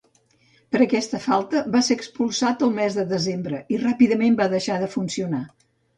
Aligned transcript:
Per 0.75 0.79
aquesta 0.85 1.17
falta 1.25 1.61
va 1.75 1.83
ser 1.89 1.97
expulsat 1.99 2.65
el 2.69 2.73
mes 2.79 2.97
de 3.01 3.07
desembre 3.15 3.61
i 3.77 3.81
ràpidament 3.85 4.39
va 4.41 4.49
deixar 4.55 4.79
de 4.87 4.89
funcionar. 4.99 5.45